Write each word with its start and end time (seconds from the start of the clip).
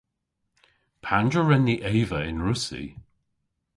Pandr'a 1.03 1.41
wren 1.45 1.63
ni 1.67 1.75
eva 1.99 2.19
yn 2.29 2.43
Russi? 2.45 2.85